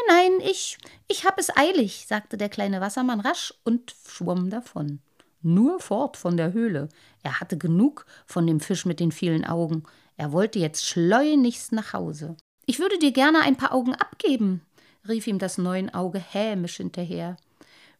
nein, 0.07 0.31
ich, 0.47 0.77
ich 1.07 1.25
hab 1.25 1.39
es 1.39 1.55
eilig, 1.55 2.05
sagte 2.07 2.37
der 2.37 2.49
kleine 2.49 2.79
Wassermann 2.79 3.21
rasch 3.21 3.53
und 3.63 3.95
schwamm 4.05 4.51
davon. 4.51 4.99
Nur 5.41 5.79
fort 5.79 6.17
von 6.17 6.37
der 6.37 6.53
Höhle. 6.53 6.89
Er 7.23 7.39
hatte 7.39 7.57
genug 7.57 8.05
von 8.25 8.45
dem 8.45 8.59
Fisch 8.59 8.85
mit 8.85 8.99
den 8.99 9.11
vielen 9.11 9.45
Augen. 9.45 9.83
Er 10.15 10.31
wollte 10.31 10.59
jetzt 10.59 10.85
schleunigst 10.85 11.71
nach 11.71 11.93
Hause. 11.93 12.35
Ich 12.69 12.79
würde 12.79 12.99
dir 12.99 13.13
gerne 13.13 13.39
ein 13.39 13.55
paar 13.55 13.73
Augen 13.73 13.95
abgeben, 13.95 14.61
rief 15.07 15.25
ihm 15.25 15.39
das 15.39 15.57
Neunauge 15.57 16.19
hämisch 16.19 16.75
hinterher. 16.77 17.37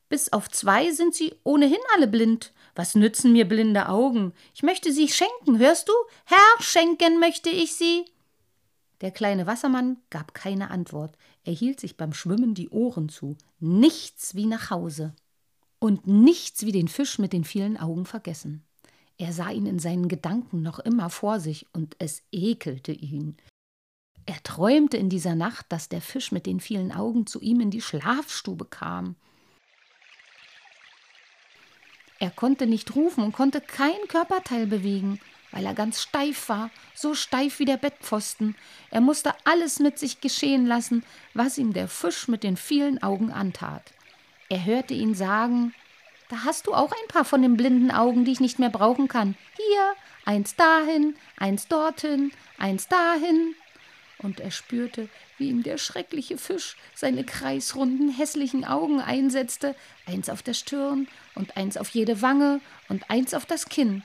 Bis 0.09 0.33
auf 0.33 0.50
zwei 0.50 0.91
sind 0.91 1.15
sie 1.15 1.33
ohnehin 1.45 1.79
alle 1.95 2.07
blind. 2.07 2.51
Was 2.75 2.93
nützen 2.93 3.31
mir 3.31 3.47
blinde 3.47 3.88
Augen? 3.88 4.33
Ich 4.53 4.63
möchte 4.63 4.91
sie 4.91 5.07
schenken, 5.07 5.57
hörst 5.57 5.88
du? 5.88 5.93
Herr, 6.25 6.62
schenken 6.62 7.17
möchte 7.21 7.50
ich 7.50 7.75
sie. 7.75 8.03
Der 9.00 9.12
kleine 9.12 9.47
Wassermann 9.47 9.97
gab 10.09 10.33
keine 10.33 10.69
Antwort. 10.69 11.17
Er 11.45 11.53
hielt 11.53 11.79
sich 11.79 11.95
beim 11.95 12.12
Schwimmen 12.13 12.53
die 12.53 12.69
Ohren 12.69 13.07
zu. 13.07 13.38
Nichts 13.62 14.36
wie 14.36 14.47
nach 14.47 14.69
Hause. 14.69 15.15
Und 15.79 16.07
nichts 16.07 16.65
wie 16.65 16.74
den 16.74 16.89
Fisch 16.89 17.19
mit 17.19 17.31
den 17.31 17.45
vielen 17.45 17.77
Augen 17.77 18.05
vergessen. 18.05 18.65
Er 19.17 19.31
sah 19.31 19.50
ihn 19.50 19.65
in 19.65 19.79
seinen 19.79 20.09
Gedanken 20.09 20.62
noch 20.62 20.79
immer 20.79 21.09
vor 21.09 21.39
sich, 21.39 21.65
und 21.71 21.95
es 22.00 22.21
ekelte 22.33 22.91
ihn. 22.91 23.38
Er 24.27 24.43
träumte 24.43 24.98
in 24.98 25.10
dieser 25.10 25.36
Nacht, 25.36 25.65
dass 25.69 25.88
der 25.88 26.01
Fisch 26.01 26.34
mit 26.34 26.46
den 26.46 26.60
vielen 26.60 26.91
Augen 26.91 27.25
zu 27.25 27.39
ihm 27.39 27.62
in 27.62 27.72
die 27.72 27.81
Schlafstube 27.81 28.65
kam. 28.65 29.15
Er 32.19 32.29
konnte 32.29 32.67
nicht 32.67 32.93
rufen 32.93 33.24
und 33.24 33.31
konnte 33.31 33.62
kein 33.62 33.98
Körperteil 34.10 34.67
bewegen, 34.67 35.22
weil 35.51 35.65
er 35.65 35.74
ganz 35.74 36.01
steif 36.01 36.50
war, 36.50 36.72
so 36.93 37.13
steif 37.13 37.60
wie 37.60 37.65
der 37.65 37.77
Bettpfosten. 37.77 38.55
Er 38.91 39.00
musste 39.00 39.34
alles 39.46 39.79
mit 39.79 39.98
sich 39.98 40.19
geschehen 40.19 40.65
lassen, 40.65 41.05
was 41.34 41.57
ihm 41.57 41.72
der 41.72 41.88
Fisch 41.88 42.27
mit 42.27 42.43
den 42.43 42.57
vielen 42.57 43.01
Augen 43.01 43.31
antat. 43.31 43.93
Er 44.50 44.65
hörte 44.65 44.93
ihn 44.93 45.15
sagen 45.15 45.74
Da 46.29 46.43
hast 46.43 46.67
du 46.67 46.74
auch 46.74 46.91
ein 46.91 47.07
paar 47.07 47.24
von 47.24 47.41
den 47.41 47.55
blinden 47.55 47.91
Augen, 47.91 48.25
die 48.25 48.34
ich 48.34 48.41
nicht 48.41 48.60
mehr 48.60 48.69
brauchen 48.69 49.07
kann. 49.07 49.36
Hier, 49.55 49.93
eins 50.25 50.57
dahin, 50.57 51.15
eins 51.38 51.69
dorthin, 51.69 52.34
eins 52.57 52.89
dahin. 52.89 53.55
Und 54.19 54.39
er 54.39 54.51
spürte, 54.51 55.09
wie 55.38 55.50
ihm 55.50 55.62
der 55.63 55.77
schreckliche 55.77 56.38
Fisch 56.38 56.75
seine 56.95 57.24
kreisrunden, 57.24 58.09
hässlichen 58.09 58.65
Augen 58.65 59.00
einsetzte, 59.00 59.75
eins 60.05 60.29
auf 60.29 60.41
der 60.41 60.55
Stirn 60.55 61.07
und 61.36 61.55
eins 61.55 61.77
auf 61.77 61.89
jede 61.89 62.21
Wange 62.21 62.59
und 62.89 63.09
eins 63.09 63.33
auf 63.33 63.45
das 63.45 63.69
Kinn. 63.69 64.03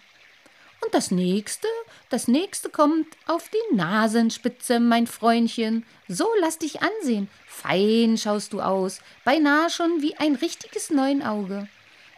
Und 0.85 0.95
das 0.95 1.12
nächste, 1.12 1.69
das 2.09 2.26
nächste 2.26 2.69
kommt 2.69 3.07
auf 3.26 3.49
die 3.49 3.76
Nasenspitze, 3.76 4.81
mein 4.81 5.07
Freundchen. 5.07 5.87
So 6.09 6.28
lass 6.40 6.59
dich 6.59 6.83
ansehen. 6.83 7.28
Fein 7.47 8.19
schaust 8.19 8.52
du 8.52 8.61
aus, 8.61 9.00
beinahe 9.25 9.71
schon 9.71 10.02
wie 10.02 10.16
ein 10.16 10.35
richtiges 10.35 10.90
Neunauge. 10.90 11.69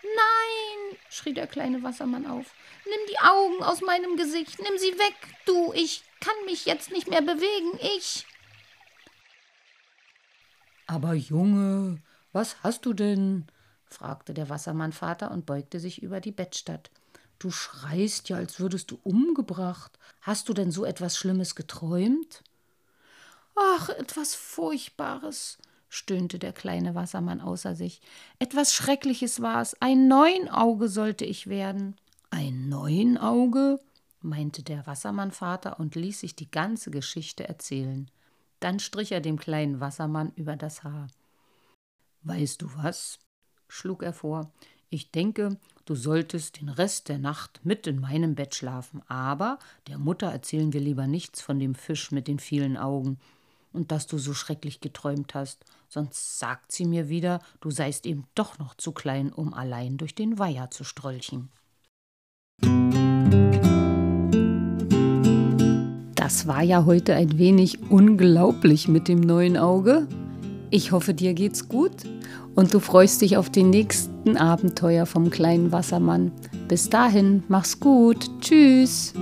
Nein, 0.02 0.98
schrie 1.10 1.34
der 1.34 1.46
kleine 1.46 1.82
Wassermann 1.82 2.26
auf. 2.26 2.46
Nimm 2.86 3.00
die 3.10 3.18
Augen 3.18 3.62
aus 3.62 3.82
meinem 3.82 4.16
Gesicht, 4.16 4.58
nimm 4.58 4.78
sie 4.78 4.98
weg, 4.98 5.14
du, 5.44 5.72
ich 5.74 6.02
kann 6.24 6.44
mich 6.46 6.64
jetzt 6.64 6.90
nicht 6.90 7.08
mehr 7.08 7.22
bewegen, 7.22 7.78
ich. 7.80 8.26
Aber 10.86 11.14
Junge, 11.14 12.00
was 12.32 12.62
hast 12.62 12.86
du 12.86 12.92
denn? 12.92 13.46
fragte 13.84 14.34
der 14.34 14.48
Wassermannvater 14.48 15.30
und 15.30 15.46
beugte 15.46 15.78
sich 15.78 16.02
über 16.02 16.20
die 16.20 16.32
Bettstatt. 16.32 16.90
Du 17.38 17.50
schreist 17.50 18.28
ja, 18.28 18.36
als 18.36 18.58
würdest 18.58 18.90
du 18.90 18.98
umgebracht. 19.02 19.98
Hast 20.20 20.48
du 20.48 20.54
denn 20.54 20.70
so 20.70 20.84
etwas 20.84 21.16
Schlimmes 21.16 21.54
geträumt? 21.54 22.42
Ach, 23.54 23.88
etwas 23.90 24.34
Furchtbares, 24.34 25.58
stöhnte 25.88 26.38
der 26.38 26.52
kleine 26.52 26.94
Wassermann 26.94 27.40
außer 27.40 27.74
sich. 27.74 28.00
Etwas 28.38 28.72
Schreckliches 28.72 29.42
war 29.42 29.60
es. 29.60 29.80
Ein 29.80 30.08
Neunauge 30.08 30.88
sollte 30.88 31.24
ich 31.24 31.48
werden. 31.48 31.96
Ein 32.30 32.68
Neunauge? 32.68 33.78
Meinte 34.24 34.62
der 34.62 34.86
Wassermannvater 34.86 35.78
und 35.78 35.94
ließ 35.94 36.20
sich 36.20 36.34
die 36.34 36.50
ganze 36.50 36.90
Geschichte 36.90 37.46
erzählen. 37.46 38.10
Dann 38.60 38.80
strich 38.80 39.12
er 39.12 39.20
dem 39.20 39.38
kleinen 39.38 39.80
Wassermann 39.80 40.32
über 40.36 40.56
das 40.56 40.82
Haar. 40.82 41.08
Weißt 42.22 42.62
du 42.62 42.74
was? 42.76 43.18
schlug 43.68 44.02
er 44.02 44.12
vor. 44.12 44.50
Ich 44.88 45.10
denke, 45.10 45.58
du 45.84 45.94
solltest 45.94 46.60
den 46.60 46.68
Rest 46.68 47.08
der 47.08 47.18
Nacht 47.18 47.60
mit 47.64 47.86
in 47.86 48.00
meinem 48.00 48.34
Bett 48.34 48.54
schlafen, 48.54 49.02
aber 49.08 49.58
der 49.88 49.98
Mutter 49.98 50.28
erzählen 50.28 50.72
wir 50.72 50.80
lieber 50.80 51.06
nichts 51.06 51.40
von 51.40 51.58
dem 51.58 51.74
Fisch 51.74 52.12
mit 52.12 52.28
den 52.28 52.38
vielen 52.38 52.76
Augen 52.76 53.18
und 53.72 53.90
dass 53.90 54.06
du 54.06 54.18
so 54.18 54.32
schrecklich 54.32 54.80
geträumt 54.80 55.34
hast, 55.34 55.64
sonst 55.88 56.38
sagt 56.38 56.70
sie 56.72 56.84
mir 56.84 57.08
wieder, 57.08 57.40
du 57.60 57.70
seist 57.70 58.06
eben 58.06 58.24
doch 58.34 58.58
noch 58.58 58.74
zu 58.74 58.92
klein, 58.92 59.32
um 59.32 59.52
allein 59.52 59.96
durch 59.96 60.14
den 60.14 60.38
Weiher 60.38 60.70
zu 60.70 60.84
strolchen. 60.84 61.50
Das 66.34 66.48
war 66.48 66.64
ja 66.64 66.84
heute 66.84 67.14
ein 67.14 67.38
wenig 67.38 67.78
unglaublich 67.90 68.88
mit 68.88 69.06
dem 69.06 69.20
neuen 69.20 69.56
Auge. 69.56 70.08
Ich 70.68 70.90
hoffe, 70.90 71.14
dir 71.14 71.32
geht's 71.32 71.68
gut 71.68 71.92
und 72.56 72.74
du 72.74 72.80
freust 72.80 73.22
dich 73.22 73.36
auf 73.36 73.50
die 73.50 73.62
nächsten 73.62 74.36
Abenteuer 74.36 75.06
vom 75.06 75.30
kleinen 75.30 75.70
Wassermann. 75.70 76.32
Bis 76.66 76.90
dahin, 76.90 77.44
mach's 77.46 77.78
gut. 77.78 78.28
Tschüss. 78.40 79.14